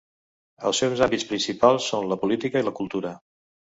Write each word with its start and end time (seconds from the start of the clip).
Els 0.69 0.79
seus 0.85 1.03
àmbits 1.07 1.27
principals 1.33 1.93
són 1.93 2.11
la 2.15 2.21
política 2.27 2.67
i 2.67 2.71
la 2.71 2.79
cultura. 2.85 3.19